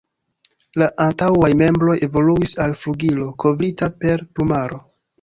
[0.81, 4.87] La antaŭaj membroj evoluis al flugilo kovrita per plumaro.